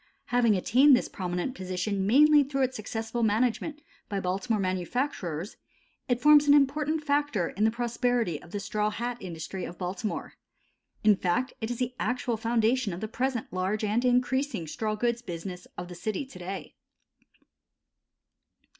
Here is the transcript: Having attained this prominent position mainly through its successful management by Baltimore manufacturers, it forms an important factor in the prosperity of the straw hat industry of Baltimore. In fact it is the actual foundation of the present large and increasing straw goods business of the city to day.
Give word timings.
Having 0.33 0.55
attained 0.55 0.95
this 0.95 1.07
prominent 1.07 1.53
position 1.53 2.07
mainly 2.07 2.43
through 2.43 2.63
its 2.63 2.75
successful 2.75 3.21
management 3.21 3.83
by 4.09 4.19
Baltimore 4.19 4.59
manufacturers, 4.59 5.57
it 6.09 6.19
forms 6.19 6.47
an 6.47 6.55
important 6.55 7.03
factor 7.03 7.49
in 7.49 7.65
the 7.65 7.69
prosperity 7.69 8.41
of 8.41 8.49
the 8.49 8.59
straw 8.59 8.89
hat 8.89 9.17
industry 9.19 9.63
of 9.63 9.77
Baltimore. 9.77 10.33
In 11.03 11.15
fact 11.15 11.53
it 11.61 11.69
is 11.69 11.77
the 11.77 11.93
actual 11.99 12.35
foundation 12.35 12.93
of 12.93 12.99
the 12.99 13.07
present 13.07 13.53
large 13.53 13.83
and 13.83 14.03
increasing 14.03 14.65
straw 14.65 14.95
goods 14.95 15.21
business 15.21 15.67
of 15.77 15.87
the 15.87 15.93
city 15.93 16.25
to 16.25 16.39
day. 16.39 16.73